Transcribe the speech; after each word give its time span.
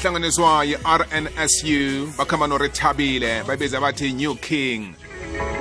ihlanganiswa 0.00 0.64
yi-rnsu 0.64 2.12
bakhamba 2.18 2.46
norethabile 2.46 3.44
bayibiza 3.46 3.80
bathi 3.80 4.12
new 4.16 4.34
king 4.34 4.94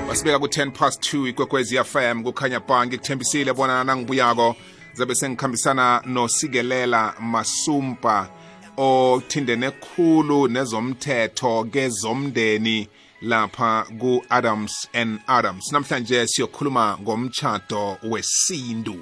basibeka 0.08 0.39
ku-10 0.39 0.71
past 0.73 1.01
2 1.13 1.27
ikwekwezi 1.27 1.75
fm 1.85 2.23
kukhanya 2.23 2.60
bhangi 2.60 2.97
kuthembisile 2.97 3.54
bona 3.54 3.83
nangibuyako 3.83 4.55
zabe 4.94 5.15
sengikhambisana 5.15 6.02
nosikelela 6.05 7.13
masumpa 7.20 8.29
othindene 8.78 9.71
khulu 9.71 10.48
nezomthetho 10.48 11.64
kezomndeni 11.64 12.88
lapha 13.21 13.86
ku-adams 14.00 14.88
and 14.94 15.20
adams 15.28 15.71
namhlanje 15.74 16.28
siyokhuluma 16.28 16.98
ngomtshato 17.02 17.98
wesintu 18.12 18.96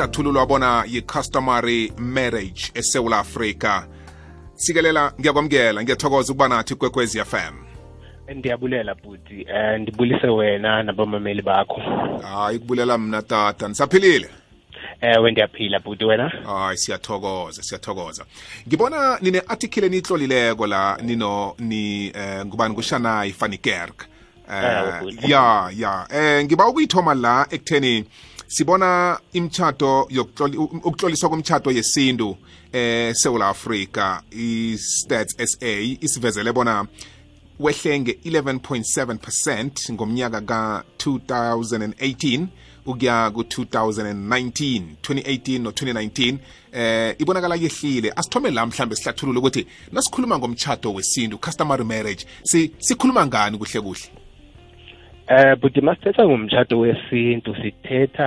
ehlathululwa 0.00 0.46
bona 0.46 0.84
yi-customary 0.88 1.92
marriage 1.98 2.62
esewula 2.74 3.18
afrika 3.18 3.86
sikelela 4.54 5.12
ngiyakwamukela 5.20 5.82
ngiyathokoza 5.82 6.32
ukuba 6.32 6.48
nathi 6.48 6.74
kwekwezi 6.74 7.20
fm 7.24 7.54
ndiyabulela 8.36 8.94
buti 8.94 9.40
eh, 9.54 9.80
ndibulise 9.80 10.26
wena 10.26 10.82
nabamameli 10.82 11.42
bakho 11.42 11.80
hayi 12.22 12.58
kubulela 12.58 12.98
mna 12.98 13.22
tata 13.22 13.68
nisaphilile 13.68 14.28
ewe 15.00 15.30
ndiyaphila 15.30 15.78
buti 15.78 16.04
wena 16.04 16.28
hayi 16.28 16.78
siyathokoza 16.78 17.62
siyathokoza 17.62 18.24
ngibona 18.68 19.18
nine-athikile 19.20 19.88
niyitlolileko 19.88 20.66
la 20.66 20.98
nino 21.02 21.54
ni 21.58 22.06
eh, 22.06 22.44
ngubani 22.46 22.74
ngushanayi 22.74 23.32
fanikerk 23.32 24.06
eh, 24.52 25.30
ya 25.30 25.70
ya 25.76 26.06
eh 26.14 26.44
ngiba 26.44 26.68
ukuyithoma 26.68 27.14
la 27.14 27.46
ekutheni 27.50 28.04
sibona 28.50 29.18
imtchato 29.32 30.06
yokutloliswa 30.10 31.28
komtchato 31.28 31.70
yesintu 31.70 32.36
eh 32.72 33.14
South 33.14 33.42
Africa 33.42 34.20
i-stats 34.30 35.36
SA 35.50 35.70
isivezele 36.00 36.52
bona 36.52 36.86
wehle 37.60 37.98
nge-11.7% 38.00 39.92
ngomnyaka 39.92 40.40
ka-2018 40.40 42.46
ukuya 42.86 43.30
ku-2019 43.30 44.82
2018 45.02 45.58
no-2019 45.58 46.36
eh 46.72 47.14
ibonakala 47.18 47.54
yehlile 47.56 48.12
asithome 48.16 48.50
la 48.50 48.66
mhlambe 48.66 48.96
sihlathulule 48.96 49.38
ukuthi 49.38 49.66
nasikhuluma 49.92 50.38
ngomtshato 50.38 50.92
wesintu 50.94 51.38
customary 51.38 51.84
marriage 51.84 52.26
sikhuluma 52.80 53.22
si 53.22 53.28
ngani 53.28 53.58
kuhle 53.58 53.80
kuhle 53.80 54.10
Eh 55.30 55.54
buthi 55.62 55.80
masithetha 55.86 56.24
ngomtshato 56.26 56.74
wesintu 56.82 57.50
sithetha 57.62 58.26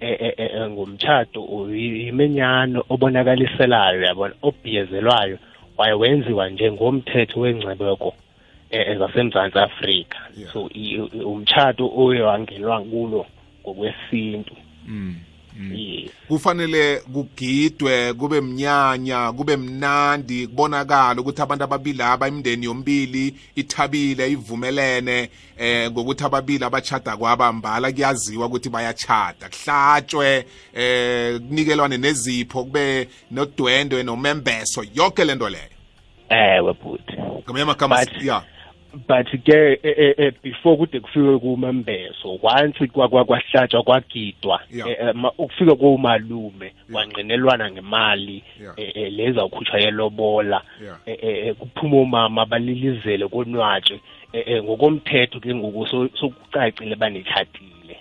eh, 0.00 0.16
eh, 0.24 0.34
eh, 0.44 0.66
ngomtshato 0.74 1.38
uyimenyano 1.56 2.80
obonakaliselayo 2.92 3.98
yabona 4.08 4.34
obhiyezelwayo 4.48 5.36
waye 5.78 5.92
wenziwa 6.00 6.44
njengomthetho 6.52 7.36
wengcebeko 7.44 8.08
zasemzantsi 9.00 9.58
afrika 9.66 10.18
so 10.52 10.60
umtshato 11.32 11.84
oye 12.04 12.20
wangenwa 12.28 12.76
kulo 12.88 13.22
ngokwesintu 13.60 14.54
mm. 14.88 15.12
Mm. 15.60 16.08
kufanele 16.28 17.02
kugidwe 17.12 18.12
kube 18.14 18.40
mnyanya 18.40 19.32
kube 19.32 19.56
mnandi 19.56 20.46
kubonakala 20.46 21.20
ukuthi 21.20 21.42
abantu 21.42 21.64
ababili 21.64 22.02
aba 22.02 22.28
imndeni 22.28 22.66
yombili 22.66 23.34
ithabile 23.58 24.30
ivumelene 24.32 25.30
eh 25.58 25.90
ngokuthi 25.90 26.24
ababili 26.24 26.62
abachada 26.64 27.16
kwabambala 27.18 27.90
kuyaziwa 27.92 28.46
ukuthi 28.46 28.68
bayachada 28.70 29.48
kuhlatshwe 29.50 30.46
eh 30.74 31.40
kunikelwane 31.42 31.98
nezipho 31.98 32.64
kube 32.64 33.08
nodwendwe 33.30 34.02
nomembeso 34.02 34.84
yonke 34.94 35.24
lento 35.24 35.48
leyo 35.48 35.70
ewe 36.28 36.72
but 36.82 37.02
ngamanye 37.44 37.62
amagama 37.62 38.06
ya 38.22 38.42
but 39.06 39.28
ke 39.46 39.54
eh, 39.54 39.78
eh, 39.84 40.14
eh, 40.18 40.30
before 40.42 40.76
kude 40.78 41.00
kufike 41.00 41.38
kumembeso 41.38 42.38
once 42.42 42.86
kwahlatshwa 42.86 43.82
kwagidwa 43.82 44.60
ukufike 45.38 45.74
komalume 45.76 46.74
kwangqinelwana 46.92 47.70
ngemali 47.70 48.44
leza 49.10 49.44
ukhutshwa 49.44 49.80
yelobola 49.80 50.62
kuphuma 51.58 51.98
omama 52.00 52.46
balilizele 52.46 53.28
konwatshwe 53.28 54.00
ngokomthetho 54.62 55.40
ke 55.40 55.54
ngoku 55.54 56.10
sokucacile 56.18 56.94
banetshatile 56.96 57.96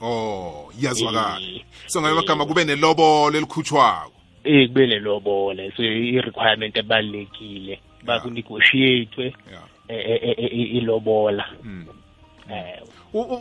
oh 0.00 0.70
iyazwakala 0.80 1.40
so 1.86 2.00
ngabe 2.00 2.14
bagama 2.14 2.46
kube 2.46 2.64
nelobola 2.64 3.36
elikhutshwako 3.38 4.12
eh 4.44 4.68
kube 4.68 4.86
nelobolo 4.86 5.72
so 5.76 5.82
i-requirement 5.82 6.76
ebalulekile 6.76 7.80
bakunegotiate 8.04 9.32
E, 9.90 9.96
e, 10.22 10.30
e, 10.30 10.62
ilobola 10.78 11.42
hmm. 11.62 11.82
eh, 12.52 12.82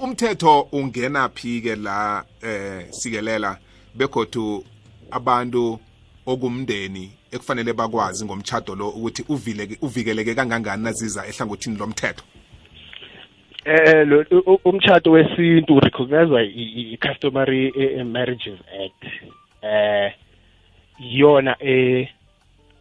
umthetho 0.02 0.66
ungena 0.74 1.30
phi 1.36 1.62
ke 1.62 1.76
la 1.76 2.24
eh 2.42 2.90
sikelela 3.00 3.52
bekhothu 3.98 4.64
abantu 5.12 5.80
okumndeni 6.26 7.06
ekufanele 7.34 7.72
bakwazi 7.74 8.26
ngomtchado 8.26 8.74
lo 8.74 8.88
ukuthi 8.98 9.22
uvileke 9.30 9.76
uvikeleke 9.86 10.34
kangangani 10.34 10.84
naziza 10.84 11.22
ehlangothini 11.30 11.78
lomthetho 11.78 12.24
eh 13.74 14.02
lo 14.10 14.18
umtchado 14.70 15.12
wesintu 15.12 15.78
urecognizewa 15.78 16.42
i-customary 16.50 17.64
eh, 17.78 18.00
eh, 18.02 18.06
marriages 18.06 18.60
act 18.86 19.04
eh 19.64 20.08
yona 21.00 21.54
eh 21.62 22.10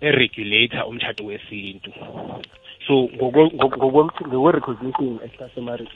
eregulator 0.01 0.87
umtchado 0.89 1.23
wesintu 1.29 1.93
so 2.89 3.09
ngokwe-recognition 3.17 5.21
customary 5.39 5.89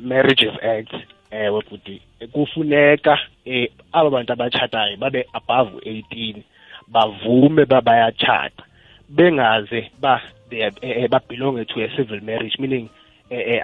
marriages 0.00 0.54
act 0.64 0.94
ewe 1.30 1.62
bhuti 1.70 2.02
kufuneka 2.32 3.18
um 3.46 3.66
aba 3.92 4.10
bantu 4.10 4.32
abatshatayo 4.32 4.96
babe 4.96 5.24
above 5.32 5.70
eighteen 5.82 6.42
bavume 6.88 7.64
babayatshata 7.64 8.64
bengaze 9.08 9.90
ba 10.00 10.22
eh, 10.50 10.72
eh, 10.82 11.08
babelonge 11.10 11.64
to 11.64 11.80
a 11.84 11.88
civil 11.96 12.20
marriage 12.20 12.56
meaning 12.58 12.88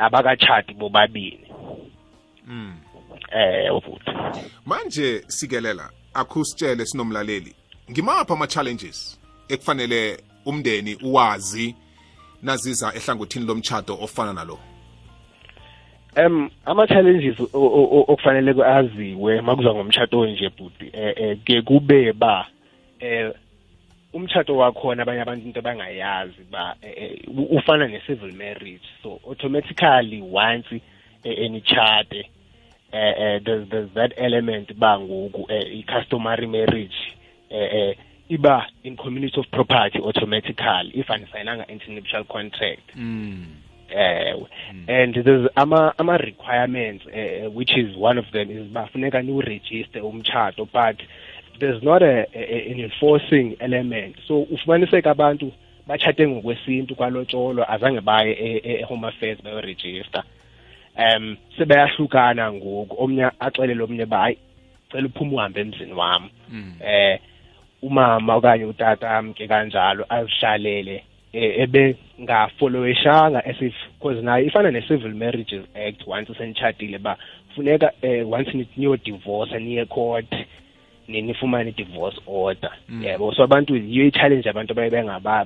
abakatshati 0.01 0.75
bobabini 0.75 1.41
mm 2.47 2.75
eh 3.33 3.75
ufuthi 3.75 4.11
manje 4.67 5.25
sikelela 5.27 5.91
akusitshele 6.15 6.87
sinomlaleli 6.87 7.55
ngimapha 7.91 8.35
ama 8.35 8.47
challenges 8.47 9.21
ekufanele 9.49 10.19
umndeni 10.47 10.95
uwazi 11.03 11.77
naziza 12.45 12.93
ehlangothini 12.95 13.47
lomtshato 13.47 13.99
ofana 14.03 14.33
nalo 14.33 14.59
um 16.27 16.51
ama-challenges 16.65 17.41
okufanele 17.55 18.65
aziwe 18.65 19.41
makuza 19.41 19.75
ngomtshato 19.75 20.27
nje 20.27 20.51
budi 20.59 20.91
eh, 20.93 21.13
eh 21.17 21.39
ke 21.45 21.63
kube 21.63 22.13
ba 22.13 22.47
eh 23.01 23.33
umtshato 24.13 24.57
wakhona 24.57 25.03
abanye 25.03 25.21
abantu 25.23 25.47
into 25.47 25.59
abangayazi 25.61 26.43
ba 26.51 26.77
eh, 26.83 27.19
eh, 27.27 27.51
ufana 27.51 27.87
ne-civil 27.89 28.33
marriage 28.33 28.85
so 29.03 29.21
automatically 29.29 30.23
once 30.33 30.81
enichate 31.25 32.31
eh 32.93 33.41
there's, 33.45 33.69
there's 33.69 33.91
that 33.95 34.13
element 34.17 34.75
bangoku 34.75 35.47
eh 35.53 35.67
i-customary 35.79 36.47
marriage 36.47 36.99
eh 37.51 37.95
iba 38.31 38.63
in 38.85 38.97
community 38.97 39.39
of 39.41 39.47
property 39.53 39.99
automatically 40.01 40.93
if 40.95 41.07
andisayinanga 41.09 41.69
international 41.69 42.25
contract 42.25 42.81
mm. 42.97 43.45
ewe 43.91 44.01
eh, 44.01 44.35
mm. 44.75 44.85
and 44.91 45.15
there's 45.25 45.49
ama 45.57 45.93
ama 45.99 46.17
requirements 46.19 47.05
uh, 47.07 47.51
which 47.51 47.77
is 47.77 47.97
one 47.97 48.19
of 48.19 48.25
them 48.33 48.51
is 48.51 48.69
bafuneka 48.73 49.23
ni 49.23 49.33
register 49.43 50.03
umtshato 50.05 50.65
but 50.73 50.97
there's 51.61 51.83
not 51.83 52.03
a, 52.03 52.27
a, 52.35 52.73
an 52.73 52.81
enforcing 52.81 53.57
element 53.61 54.17
so 54.29 54.41
ufumaniseka 54.43 55.11
abantu 55.11 55.53
bachate 55.87 56.29
ngokwesintu 56.29 56.95
kwalotsholwa 56.95 57.69
azange 57.69 58.01
baye 58.01 58.33
e-home 58.65 59.07
e, 59.07 59.07
e 59.07 59.09
affairs 59.13 59.43
bayoregister 59.43 60.23
um 60.99 61.37
sebayahlukana 61.59 62.53
ngoku 62.53 63.05
omnye 63.05 63.31
axelele 63.41 63.83
omnye 63.83 64.03
uba 64.05 64.19
hayi 64.19 64.39
cela 64.93 65.07
uphume 65.07 65.35
uhambe 65.37 65.61
emzini 65.61 65.93
wam 65.93 66.23
um 66.53 66.55
mm. 66.55 66.75
eh, 66.87 67.19
umama 67.85 68.35
okanye 68.37 68.65
utata 68.65 69.11
amke 69.11 69.47
kanjalo 69.47 70.05
azihlalele 70.09 71.05
eh, 71.33 71.61
ebengafoloishanga 71.63 73.43
because 73.99 74.23
nayo 74.23 74.47
ifana 74.47 74.71
ne-civil 74.71 75.13
marriages 75.15 75.65
act 75.75 76.07
once 76.07 76.31
senitshatile 76.39 76.97
uba 76.97 77.17
funeka 77.57 77.91
um 78.03 78.31
once 78.33 78.51
niyodivorsa 78.77 79.59
niye 79.59 79.85
court 79.87 80.33
nifumane 81.09 81.69
i-divorce 81.71 82.19
order 82.27 82.71
mm. 82.89 83.05
yebo 83.05 83.35
so 83.35 83.43
abantu 83.45 83.77
yiyo 83.77 84.07
i-challenge 84.07 84.49
abantu 84.49 84.73
abaye 84.73 84.91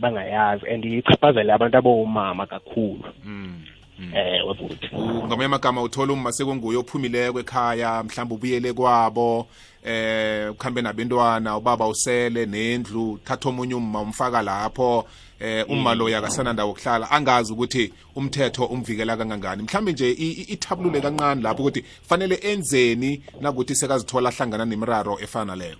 bangayazi 0.00 0.66
and 0.70 0.84
ichaphazele 0.84 1.52
abantu 1.52 1.76
aboomama 1.78 2.46
kakhulu 2.46 3.04
mm. 3.24 3.58
Mm. 3.98 4.12
eh 4.16 4.42
webuthi 4.46 4.88
ngamanye 5.26 5.44
amagama 5.44 5.82
uthola 5.82 6.12
uma 6.12 6.32
sekunguye 6.32 6.78
ophumileko 6.78 7.40
ekhaya 7.40 8.02
mhlawumbe 8.04 8.34
ubuyele 8.34 8.72
kwabo 8.72 9.48
eh 9.84 10.50
ukhambe 10.52 10.82
nabentwana 10.82 11.56
ubaba 11.58 11.88
usele 11.90 12.46
nendlu 12.46 13.18
thatha 13.24 13.48
omunye 13.48 13.74
umma 13.74 14.00
umfaka 14.00 14.40
lapho 14.42 15.04
eh 15.40 15.64
umma 15.68 15.94
mm. 15.94 15.98
loyo 15.98 16.18
akasana 16.18 16.52
ndawo 16.52 16.70
okuhlala 16.72 17.10
angazi 17.10 17.52
ukuthi 17.52 17.92
umthetho 18.14 18.64
umvikela 18.70 19.16
kangangani 19.16 19.62
mhlambe 19.62 19.92
nje 19.92 20.10
ithabulule 20.54 21.00
kancane 21.00 21.42
lapho 21.42 21.62
ukuthi 21.62 21.82
fanele 21.82 22.34
enzeni 22.42 23.20
nakuthi 23.40 23.74
sekazithola 23.74 24.28
ahlangana 24.28 24.64
nemiraro 24.64 25.18
efana 25.20 25.56
leyo 25.56 25.76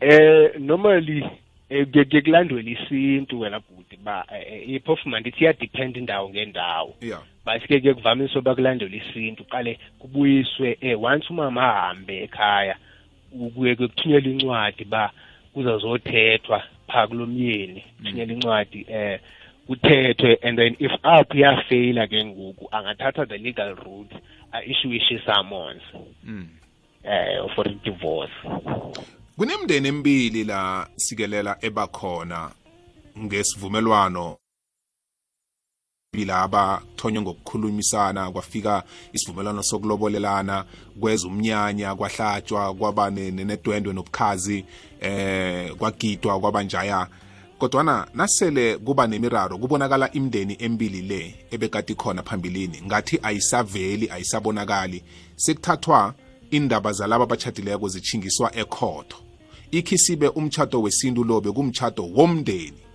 eh 0.00 0.52
normally 0.60 1.24
eh, 1.70 1.86
kuyakulandwela 1.88 2.70
isintu 2.70 3.40
wena 3.40 3.60
bhuti 3.60 3.96
ba 4.04 4.26
eh, 4.28 4.44
eh, 4.52 4.68
iphofuma 4.68 5.20
ndithi 5.20 5.44
iyadepend 5.44 5.96
indawo 5.96 6.28
ngendawo 6.28 6.94
yeah 7.00 7.22
bayifike 7.46 7.80
ke 7.80 7.94
kuvamise 7.94 8.40
bakulandela 8.42 8.96
isintu 8.96 9.42
uqale 9.46 9.78
kubuyiswe 10.02 10.76
eh 10.82 10.98
once 11.00 11.30
umama 11.30 11.62
ahambe 11.62 12.24
ekhaya 12.26 12.74
kuye 13.54 13.76
kuthunyelwa 13.78 14.30
incwadi 14.34 14.84
ba 14.84 15.12
kuzazothethwa 15.54 16.58
pha 16.90 17.06
kulomyeni 17.06 17.84
mm. 17.86 17.92
kuthunyelwa 18.02 18.32
incwadi 18.34 18.82
eh 18.90 19.20
kuthethwe 19.66 20.38
and 20.42 20.58
then 20.58 20.74
if 20.82 20.92
up 21.06 21.30
yafeyila 21.34 22.06
ke 22.10 22.24
ngoku 22.24 22.66
angathatha 22.74 23.26
the 23.26 23.38
legal 23.38 23.74
route 23.78 24.16
aishuishe 24.52 25.22
summons 25.22 25.82
mm. 26.24 26.46
eh 27.04 27.38
for 27.54 27.68
divorce 27.84 28.34
kunemndeni 29.36 29.88
emibili 29.88 30.44
la 30.44 30.86
sikelela 30.96 31.56
ebakhona 31.60 32.50
ngesivumelwano 33.18 34.36
bila 36.16 36.48
bathonywe 36.48 37.20
ngokukhulumisana 37.22 38.30
kwafika 38.32 38.82
isivumelwano 39.12 39.62
sokulobolelana 39.62 40.64
kweza 41.00 41.26
umnyanya 41.28 41.94
kwahlatshwa 41.94 42.74
kwaba 42.74 43.10
nedwendwe 43.10 43.92
nobukhazi 43.92 44.64
eh 45.00 45.72
kwagidwa 45.76 46.40
kwabanjaya 46.40 47.06
kodwana 47.58 48.06
nasele 48.14 48.76
kuba 48.78 49.06
nemiraro 49.06 49.58
kubonakala 49.58 50.12
imndeni 50.12 50.56
embili 50.60 51.02
le 51.02 51.44
ebekati 51.50 51.94
khona 51.94 52.22
phambilini 52.22 52.80
ngathi 52.86 53.18
ayisaveli 53.22 54.08
ayisabonakali 54.10 55.04
sekuthathwa 55.36 56.14
indaba 56.50 56.92
zalabo 56.92 57.24
abatshadileko 57.24 57.88
zichingiswa 57.88 58.56
ekhotho 58.56 59.16
ikhisibe 59.70 60.28
umtshato 60.28 60.82
wesintu 60.82 61.24
lo 61.24 61.40
bekumtshato 61.40 62.04
womndeni 62.16 62.85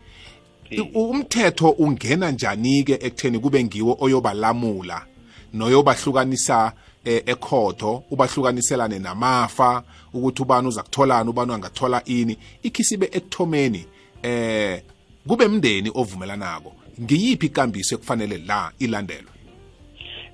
umthetho 0.93 1.69
ungena 1.69 2.31
njani 2.31 2.83
ke 2.83 2.93
ekutheni 2.93 3.39
kube 3.39 3.63
ngiwo 3.63 3.97
oyobalamula 3.99 5.05
noyobahlukanisa 5.53 6.73
eh, 7.05 7.23
ekhotho 7.25 8.03
ubahlukaniselane 8.11 8.99
namafa 8.99 9.83
ukuthi 10.13 10.41
ubani 10.41 10.67
uza 10.67 10.83
kutholana 10.83 11.29
ubani 11.29 11.53
angathola 11.53 12.01
ini 12.05 12.37
ikhisibe 12.63 13.05
ekuthomeni 13.11 13.85
eh 14.23 14.81
kube 15.27 15.47
mndeni 15.47 15.91
ovumelanako 15.95 16.73
ngiyiphi 17.01 17.45
ikambiso 17.45 17.95
ekufanele 17.95 18.37
la 18.37 18.71
ilandelwe 18.79 19.31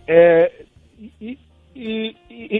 eh 0.07 0.51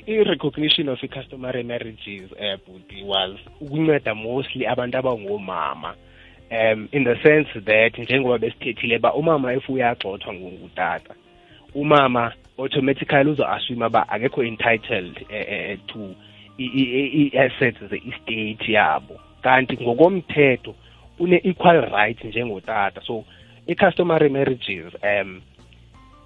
i-recognition 0.07 0.89
of 0.89 1.03
i-customary 1.03 1.63
marriages 1.63 2.29
um 2.31 2.59
uh, 2.69 2.81
eh, 2.81 3.05
was 3.07 3.39
ukunceda 3.61 4.15
mostly 4.15 4.65
abantu 4.67 4.97
abangomama 4.97 5.95
um 6.51 6.87
in 6.93 7.03
the 7.03 7.15
sense 7.23 7.47
that 7.65 7.97
njengoba 7.97 8.37
besithethile 8.37 8.99
ba 8.99 9.13
umama 9.13 9.53
efuyagxothwa 9.53 10.33
ngutata 10.33 11.13
umama 11.75 12.31
automatically 12.57 13.29
uzo-assume 13.29 13.89
ba 13.89 14.09
akekho 14.09 14.43
entitled 14.43 15.17
eh, 15.29 15.45
eh, 15.49 15.71
eh 15.71 15.77
to 15.87 16.15
i-assets 16.57 17.77
ze-estate 17.89 18.71
yabo 18.71 19.19
kanti 19.41 19.77
ngokomthetho 19.77 20.75
une-equal 21.19 21.81
right 21.91 22.23
njengotata 22.23 23.01
so 23.01 23.23
i-customary 23.67 24.29
marriages 24.29 24.93
um 25.03 25.41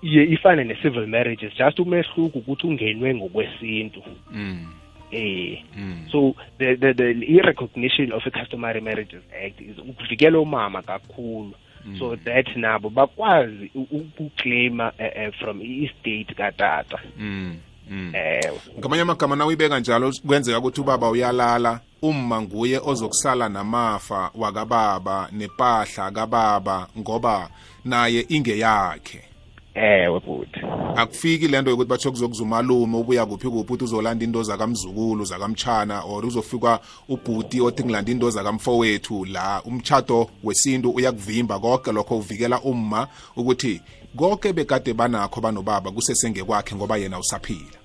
iye 0.03 0.23
ifane 0.23 0.63
ne-civil 0.63 1.07
marriages 1.07 1.53
just 1.57 1.79
umehluko 1.79 2.39
ukuthi 2.39 2.67
ungenwe 2.67 3.13
ngokwesintu 3.15 4.03
mm. 4.31 4.67
eh 5.11 5.63
mm. 5.75 6.09
so 6.11 6.35
the 6.57 6.75
the 6.81 6.93
the 6.95 7.07
i-recognition 7.37 8.11
of 8.11 8.21
i-customary 8.25 8.81
marriages 8.81 9.23
act 9.45 9.59
is 9.61 9.77
ukuvikela 9.77 10.39
umama 10.39 10.81
kakhulu 10.81 11.51
Mm. 11.85 11.99
so 11.99 12.15
that 12.15 12.45
nabo 12.55 12.89
bakwazi 12.89 13.71
ukuclaima 13.91 14.87
uh, 14.87 15.01
eh, 15.01 15.11
uh, 15.17 15.21
eh, 15.23 15.31
from 15.39 15.61
i-state 15.61 16.35
katata 16.35 16.99
mm. 17.17 17.55
Mm. 17.89 18.11
ewe 18.15 18.35
eh, 18.45 18.51
ngamanye 18.79 19.01
amagama 19.01 19.35
na 19.35 19.45
uyibeka 19.45 19.79
njalo 19.79 20.13
kwenzeka 20.27 20.59
ukuthi 20.59 20.81
ubaba 20.81 21.09
uyalala 21.09 21.79
umma 22.01 22.41
nguye 22.41 22.77
ozokusala 22.85 23.49
namafa 23.49 24.31
wakababa 24.35 25.29
nepahla 25.31 26.11
kababa 26.11 26.87
ngoba 26.97 27.49
naye 27.85 28.25
ingeyakhe 28.29 29.19
ewe 29.73 30.19
bhuti 30.19 30.59
akufiki 30.95 31.47
lento 31.47 31.69
yokuthi 31.69 31.89
batho 31.89 32.11
kuzokuzumalume 32.11 32.97
ubuya 32.97 33.25
kuphi 33.25 33.47
kuphi 33.49 33.73
uthi 33.73 33.83
uzolanda 33.83 34.23
into 34.25 34.43
zakamzukulu 34.43 35.25
zakamtshana 35.25 36.03
or 36.05 36.25
uzofika 36.25 36.79
ubhuti 37.09 37.61
othi 37.61 37.83
ngilanda 37.83 38.11
into 38.11 38.29
zakamfo 38.29 38.77
wethu 38.77 39.25
la 39.25 39.61
umtshato 39.63 40.29
wesintu 40.43 40.91
uyakuvimba 40.91 41.59
konke 41.59 41.91
lokho 41.91 42.17
uvikela 42.17 42.61
umma 42.61 43.07
ukuthi 43.35 43.81
konke 44.15 44.53
bekade 44.53 44.93
banakho 44.93 45.41
banobaba 45.41 45.91
kusesengekwakhe 45.91 46.75
ngoba 46.75 46.97
yena 46.97 47.19
usaphila 47.19 47.77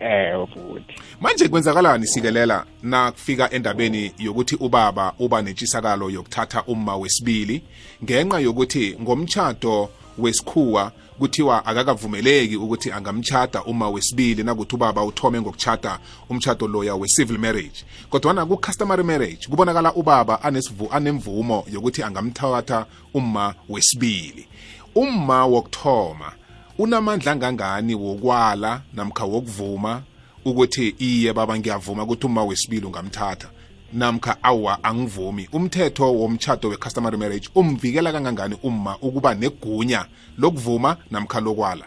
ewe 0.00 0.46
bhuti 0.46 0.94
manje 1.20 1.48
kwenzakalani 1.48 2.06
sikelela 2.06 2.64
nakufika 2.82 3.50
endabeni 3.50 4.12
yokuthi 4.18 4.56
ubaba 4.56 5.14
uba 5.18 5.42
nentshisakalo 5.42 6.10
yokuthatha 6.10 6.62
umma 6.64 6.96
wesibili 6.96 7.62
ngenxa 8.04 8.40
yokuthi 8.40 8.98
ngomtshato 9.00 9.88
wesikhuwa 10.18 10.92
kuthiwa 11.18 11.66
akakavumeleki 11.66 12.56
ukuthi 12.56 12.92
angamchata 12.92 13.64
uma 13.64 13.90
wesibili 13.90 14.42
nakuthi 14.42 14.74
ubaba 14.74 15.04
uthome 15.04 15.40
ngokuchata 15.40 15.98
umchato 16.28 16.68
loya 16.68 16.94
we-civil 16.94 17.38
marriage 17.38 17.78
kodwana 18.10 18.46
ku-customary 18.46 19.02
marriage 19.02 19.46
kubonakala 19.48 19.92
ubaba 19.94 20.42
anesivu 20.42 20.88
anemvumo 20.92 21.64
yokuthi 21.72 22.02
angamthatha 22.02 22.86
uma 23.14 23.54
wesibili 23.68 24.48
uma 24.94 25.44
wokuthoma 25.46 26.32
unamandla 26.78 27.32
angangani 27.32 27.94
wokwala 27.94 28.80
namkha 28.94 29.24
wokuvuma 29.24 30.02
ukuthi 30.44 30.94
iye 30.98 31.32
baba 31.32 31.58
ngiyavuma 31.58 32.02
ukuthi 32.02 32.26
uma 32.26 32.44
wesibili 32.44 32.86
ungamthatha 32.86 33.48
namkha 33.92 34.36
awa 34.42 34.84
angivumi 34.84 35.48
umthetho 35.52 36.14
womtshato 36.14 36.68
we-customary 36.68 37.16
marriage 37.18 37.48
umvikela 37.54 38.12
kangangani 38.12 38.56
umma 38.62 38.96
ukuba 39.02 39.34
negunya 39.34 40.04
lokuvuma 40.38 40.96
namkha 41.10 41.40
lokwala 41.40 41.84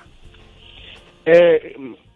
eh 1.25 1.63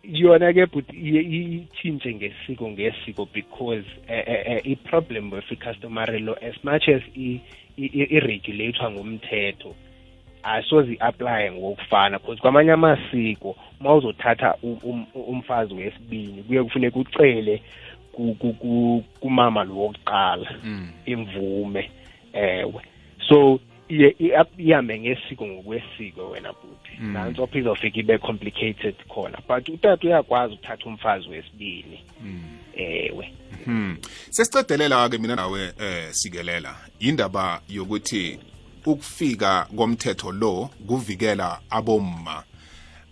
yona 0.03 0.53
ke 0.53 0.65
but 0.69 0.85
itshintshe 0.93 2.13
ngesiko 2.13 2.67
ngesiko 2.69 3.25
because 3.33 3.85
eh, 4.07 4.23
eh, 4.27 4.43
eh, 4.45 4.61
i-problem 4.65 5.31
with 5.31 5.49
i-customary 5.51 6.19
law 6.19 6.35
as 6.41 6.55
much 6.63 6.87
as 6.87 7.01
iregulathwa 7.77 8.91
ngumthetho 8.91 9.75
asoze 10.43 10.93
i-aplaye 10.93 11.51
ngokufana 11.51 12.19
because 12.19 12.39
kwamanye 12.41 12.71
amasiko 12.71 13.55
uma 13.81 13.95
uzothatha 13.95 14.55
umfazi 15.27 15.73
wesibini 15.73 16.43
kuye 16.43 16.63
kufuneka 16.63 16.99
ucele 16.99 17.61
kumama 19.19 19.63
lo 19.63 19.75
wokuqala 19.75 20.57
mm. 20.63 20.89
imvume 21.05 21.91
ewe 22.33 22.81
so 23.29 23.59
ihambe 24.57 24.99
ngesiko 24.99 25.47
ngokwesiko 25.47 26.29
wena 26.29 26.53
buti 26.53 26.91
mm. 26.99 27.13
nanso 27.13 27.47
phinde 27.47 27.69
ofika 27.69 27.99
ibe 27.99 28.17
complicated 28.17 28.95
khona 29.07 29.37
but 29.47 29.69
utata 29.69 30.07
uyakwazi 30.07 30.53
ukuthatha 30.53 30.85
umfazi 30.85 31.29
wesibili 31.29 31.99
mm. 32.23 32.43
ewe 32.73 33.33
mhm 33.67 33.95
sesicedelela 34.29 35.09
ke 35.09 35.17
mina 35.17 35.35
nawe 35.35 35.61
eh 35.61 36.07
sikelela 36.11 36.75
indaba 36.99 37.61
yokuthi 37.69 38.39
ukufika 38.85 39.65
komthetho 39.75 40.31
lo 40.31 40.69
kuvikela 40.87 41.59
abomma 41.69 42.43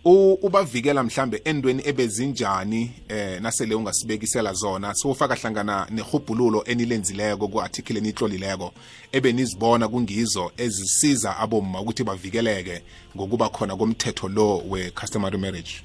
ubavikela 0.05 1.03
mhlambe 1.03 1.41
endweni 1.45 1.81
ebezinjani 1.85 2.91
eh 3.09 3.41
nasele 3.41 3.75
ungasibekisela 3.75 4.53
zona 4.53 4.93
sofaka 4.93 5.35
hlangana 5.35 5.87
nehubhululo 5.89 6.63
enilenzileko 6.65 7.47
ku-article 7.47 7.97
enitlolileko 7.97 8.71
ebenizibona 9.11 9.87
kungizo 9.87 10.51
ezisiza 10.57 11.37
abomma 11.37 11.81
ukuthi 11.81 12.03
bavikeleke 12.03 12.81
ngokuba 13.15 13.49
khona 13.49 13.75
komthetho 13.75 14.29
lo 14.29 14.57
we-customary 14.69 15.37
marriage 15.37 15.81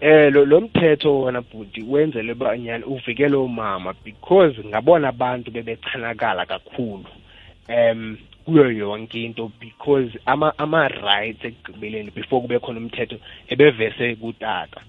eh 0.00 0.32
lo, 0.32 0.44
lo 0.44 0.60
mthetho 0.60 1.20
wona 1.20 1.42
bhuti 1.42 1.82
wenzele 1.82 2.34
banyani 2.34 2.84
uvikele 2.84 3.36
umama 3.36 3.94
because 4.04 4.60
ngabona 4.64 5.08
abantu 5.08 5.50
bebechanakala 5.50 6.46
kakhulu 6.46 7.04
um 7.68 8.16
kuyo 8.44 8.70
yonke 8.74 9.24
into 9.26 9.50
because 9.60 10.10
ama 10.26 10.52
ama-rights 10.58 11.44
ekugqibeleni 11.44 12.10
before 12.14 12.40
kube 12.42 12.58
khona 12.64 12.80
umthetho 12.80 13.16
ebevese 13.52 14.06
kutata 14.20 14.80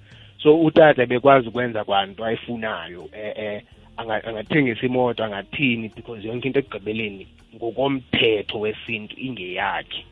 so 0.41 0.55
utata 0.62 1.05
bekwazi 1.05 1.48
ukwenza 1.51 1.84
kwanto 1.84 2.22
ayifunayo 2.25 3.03
eh, 3.13 3.34
eh 3.46 3.60
angathengisa 3.98 4.86
imoto 4.86 5.24
angathini 5.24 5.91
because 5.96 6.24
yonke 6.27 6.46
into 6.48 6.60
ekugqibeleni 6.60 7.25
ngokomthetho 7.55 8.55
wesintu 8.60 9.15
ingeyakhe 9.20 10.03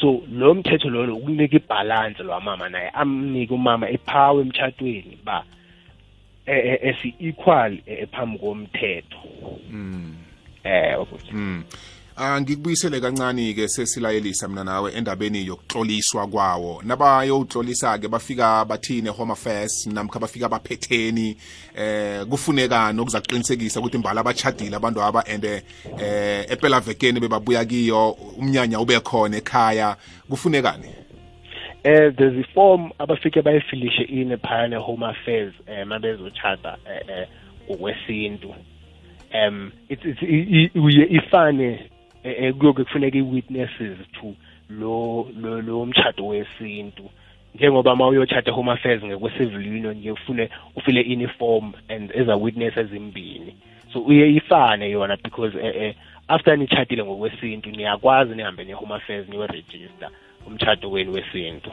so 0.00 0.22
lo 0.32 0.54
mthetho 0.54 0.90
lolo 0.90 1.16
ukunika 1.16 1.56
ibhalansi 1.56 2.22
lwamama 2.22 2.68
naye 2.68 2.88
amnike 2.88 3.54
umama 3.54 3.90
iphawa 3.90 4.40
emtshatweni 4.42 5.18
ba 5.24 5.44
e, 6.46 6.52
e, 6.52 6.78
esi-equal 6.90 7.78
ephambi 7.86 8.38
komthetho 8.38 9.18
um 9.74 10.14
eh 10.64 10.94
ukuthi 11.02 11.32
mm. 11.34 11.62
angikubuyisele 12.16 12.96
ah, 12.96 13.00
kancane 13.02 13.52
ke 13.54 13.68
sesilayelisa 13.68 14.48
mina 14.48 14.64
nawe 14.64 14.92
endabeni 14.92 15.46
yokutloliswa 15.46 16.26
kwawo 16.26 16.82
nabayowutlolisa 16.82 17.98
ke 17.98 18.08
bafika 18.08 18.64
bathine 18.64 19.10
home 19.10 19.32
affairs 19.32 19.86
namkha 19.92 20.18
bafika 20.18 20.48
baphetheni 20.48 21.36
eh 21.76 22.24
kufunekani 22.24 23.00
okuza 23.00 23.20
kuqinisekisa 23.20 23.80
ukuthi 23.80 23.96
imbala 23.96 24.20
abachadile 24.24 24.76
abantu 24.76 25.02
aba 25.02 25.26
and 25.26 25.44
eh 25.44 25.62
epela 26.50 26.80
vekeni 26.80 27.20
bebabuya 27.20 27.64
kiyo 27.68 28.10
umnyanya 28.40 28.80
ube 28.80 28.98
khona 29.00 29.36
ekhaya 29.36 29.96
kufunekani 30.30 30.88
eh 31.84 32.14
there's 32.16 32.34
a 32.34 32.44
form 32.54 32.90
abafike 32.98 33.42
bayifilishe 33.42 34.02
ine 34.08 34.36
phayana 34.36 34.78
home 34.78 35.04
affairs 35.06 35.52
eh 35.66 35.86
mabezochata 35.86 36.78
eh, 36.90 37.02
eh 37.18 37.28
ngokwesintu 37.70 38.54
um 39.34 39.70
uye 40.84 41.06
ifane 41.10 41.90
ekuyoke 42.30 42.80
eh, 42.80 42.86
eh, 42.86 42.86
kufuneka 42.86 43.18
i-witnesses 43.18 43.98
to 44.20 44.34
lo 44.70 45.28
lo 45.36 45.60
lo 45.62 45.86
mtshado 45.86 46.26
wesintu 46.26 47.10
njengoba 47.54 47.96
ma 47.96 48.08
uyochata 48.08 48.50
home 48.52 48.70
affairs 48.72 49.04
ngekwe-civil 49.04 49.68
union 49.68 49.96
ye 50.02 50.10
ufune 50.12 50.50
ufile 50.76 51.00
uniform 51.00 51.72
and 51.88 52.12
as 52.12 52.28
a 52.28 52.36
witness 52.36 52.76
ezimbini 52.76 53.56
so 53.92 54.00
uye 54.00 54.30
ifane 54.36 54.90
yona 54.90 55.16
because 55.22 55.58
eh, 55.58 55.76
eh, 55.76 55.94
after 56.28 56.56
nitshatile 56.58 57.04
ngokwesintu 57.04 57.70
niyakwazi 57.70 58.34
nihambe 58.34 58.64
ne-home 58.64 58.94
affairs 58.94 59.28
niyoregister 59.28 59.80
umtshato 60.46 60.90
wenu 60.90 61.12
wesintu 61.12 61.70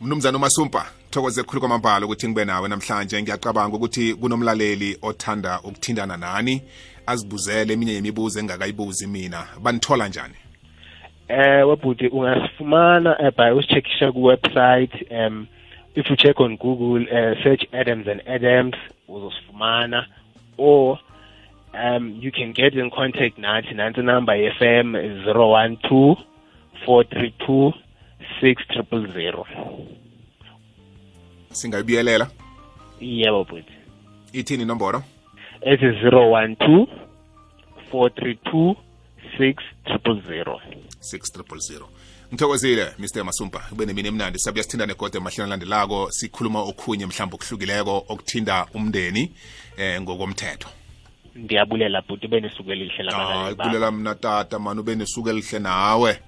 mnumzana 0.00 0.38
umasumpa 0.38 0.86
thokoze 1.10 1.42
kukhulu 1.42 1.60
kwamambala 1.60 2.06
ukuthi 2.06 2.28
ngibe 2.28 2.44
nawe 2.44 2.68
namhlanje 2.68 3.22
ngiyacabanga 3.22 3.76
ukuthi 3.76 4.14
kunomlaleli 4.14 4.98
othanda 5.02 5.60
ukuthindana 5.64 6.16
nani 6.16 6.62
azibuzele 7.10 7.72
eminye 7.74 7.92
yemibuzo 7.92 8.40
engakayibuzi 8.40 9.06
mina 9.06 9.40
banithola 9.62 10.08
njani 10.08 10.34
eh 11.28 11.68
webhuti 11.68 12.06
ungasifumana 12.06 13.18
uh, 13.18 13.36
by 13.44 13.58
usicheckisha 13.58 14.12
kuwebsite 14.12 15.06
um 15.10 15.46
if 15.94 16.10
you 16.10 16.16
check 16.16 16.40
on 16.40 16.56
google 16.56 17.02
uh, 17.02 17.42
search 17.44 17.62
adams 17.74 18.08
and 18.08 18.20
adams 18.28 18.74
uzosifumana 19.08 20.06
or 20.58 20.98
um 21.84 22.18
you 22.20 22.32
can 22.32 22.52
get 22.52 22.74
in 22.74 22.90
contact 22.90 23.38
nathi 23.38 23.74
nansi 23.74 24.02
number 24.02 24.36
ye-fm 24.36 24.92
012 24.94 26.16
432 26.86 27.72
6000 28.42 29.44
singayibuyelela 31.52 32.26
yebo 33.00 33.44
bhuti 33.44 33.72
ithini 34.32 34.62
inomboro 34.62 35.02
ethi 35.62 35.86
012 35.86 36.86
432 37.90 38.76
6000 39.38 40.60
6000 41.00 41.84
ngithokozile 42.34 42.86
mr 42.98 43.24
masumpa 43.24 43.58
kube 43.58 43.86
nemini 43.86 44.08
emnandi 44.08 44.38
sabuya 44.38 44.64
sithindane 44.64 44.94
kodwa 44.94 45.20
emahlelo 45.20 45.44
alandelako 45.44 46.10
sikhuluma 46.10 46.60
okhunye 46.62 47.06
mhlawumbe 47.06 47.34
okuhlukileko 47.36 48.04
okuthinda 48.08 48.66
umndeni 48.74 49.32
eh 49.76 50.00
ngokomthetho 50.02 50.68
ndiyabulela 51.34 52.02
bhuti 52.02 52.26
ube 52.26 52.40
nesuku 52.40 52.72
elihle 52.72 53.04
labulela 53.04 53.90
mna 53.90 54.14
tata 54.14 54.58
mani 54.58 54.80
ube 54.80 54.94
nesuku 54.94 55.28
elihle 55.30 55.58
nawe 55.58 56.18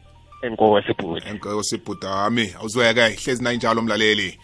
enkokosibhuti 0.43 1.29
enkokosibhutami 1.29 2.55
awuzweke 2.59 3.01
hlezi 3.25 3.43
nayinjalo 3.43 3.83
mlaleli 3.83 4.39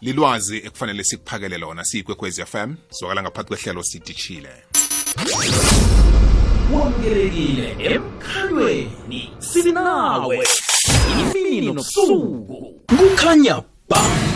lilwazi 0.00 0.56
ekufanele 0.58 1.04
sikuphakele 1.04 1.58
lona 1.58 1.84
siyikwekwez 1.84 2.38
f 2.38 2.54
m 2.54 2.76
sizwakala 2.90 3.22
ngaphakathi 3.22 3.54
kwehlelo 3.62 3.82
sidishile 3.82 4.48
Wamkelekile 6.74 7.64
emkhanyweni 7.78 9.20
sinawe 9.38 10.38
imini 11.34 11.66
nobusuku 11.66 12.56
kukhanya 12.96 13.56
ba 13.88 14.27